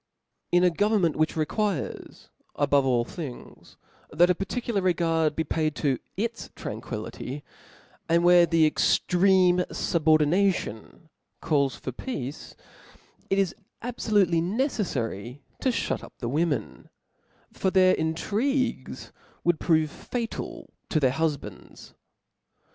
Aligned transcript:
In 0.51 0.63
a 0.63 0.71
government, 0.71 1.15
which 1.15 1.35
requires, 1.35 2.29
above 2.55 2.87
all 2.87 3.05
things, 3.05 3.77
that 4.09 4.31
a 4.31 4.33
particular 4.33 4.81
regard 4.81 5.35
be 5.35 5.43
paid 5.43 5.75
to 5.75 5.99
its 6.17 6.49
tranquility, 6.55 7.43
and 8.09 8.23
where 8.23 8.47
thecjctreme 8.47 9.63
fu'bofdination 9.67 11.09
calk 11.39 11.73
for 11.73 11.91
peace, 11.91 12.55
it 13.29 13.37
is 13.37 13.53
abfolutcly 13.83 14.41
neceffary 14.41 15.41
to 15.59 15.69
fliut 15.69 16.01
up 16.01 16.13
the 16.17 16.27
women; 16.29 16.89
for 17.53 17.69
their 17.69 17.93
intrigues 17.93 19.11
Would 19.43 19.59
prove 19.59 19.91
faul 19.91 20.71
to 20.89 20.99
their 20.99 21.11
huf 21.11 21.39
bands. 21.39 21.93